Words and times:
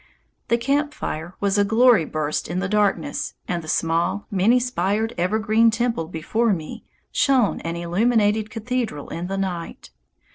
The 0.47 0.57
camp 0.57 0.95
fire 0.95 1.35
was 1.39 1.59
a 1.59 1.63
glory 1.63 2.05
burst 2.05 2.47
in 2.47 2.57
the 2.57 2.67
darkness, 2.67 3.35
and 3.47 3.63
the 3.63 3.67
small 3.67 4.25
many 4.31 4.59
spired 4.59 5.13
evergreen 5.15 5.69
temple 5.69 6.07
before 6.07 6.53
me 6.53 6.83
shone 7.11 7.59
an 7.61 7.75
illuminated 7.75 8.49
cathedral 8.49 9.09
in 9.09 9.27
the 9.27 9.37
night. 9.37 9.91